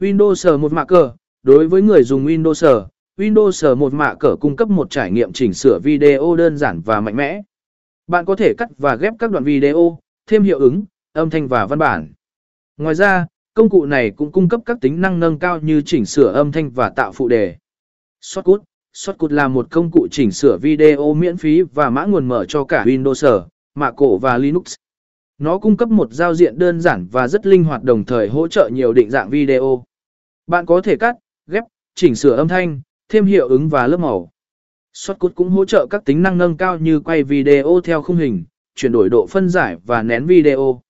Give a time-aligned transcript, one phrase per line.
[0.00, 1.12] Windows một mạ cờ,
[1.42, 5.54] đối với người dùng Windows, Windows một mạ cờ cung cấp một trải nghiệm chỉnh
[5.54, 7.42] sửa video đơn giản và mạnh mẽ.
[8.06, 11.66] Bạn có thể cắt và ghép các đoạn video, thêm hiệu ứng, âm thanh và
[11.66, 12.12] văn bản.
[12.76, 16.04] Ngoài ra, công cụ này cũng cung cấp các tính năng nâng cao như chỉnh
[16.04, 17.56] sửa âm thanh và tạo phụ đề.
[18.20, 22.44] Shotcut Shotcut là một công cụ chỉnh sửa video miễn phí và mã nguồn mở
[22.44, 24.74] cho cả Windows, Mac và Linux.
[25.38, 28.48] Nó cung cấp một giao diện đơn giản và rất linh hoạt đồng thời hỗ
[28.48, 29.84] trợ nhiều định dạng video.
[30.46, 31.16] Bạn có thể cắt,
[31.46, 31.64] ghép,
[31.94, 34.30] chỉnh sửa âm thanh, thêm hiệu ứng và lớp màu.
[34.92, 38.44] Shotcut cũng hỗ trợ các tính năng nâng cao như quay video theo khung hình,
[38.74, 40.80] chuyển đổi độ phân giải và nén video.